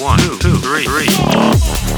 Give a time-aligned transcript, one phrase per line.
[0.00, 1.89] One, two, three, three.